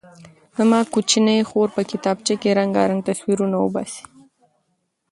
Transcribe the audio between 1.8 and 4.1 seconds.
کتابچه کې رنګارنګ تصویرونه وباسي.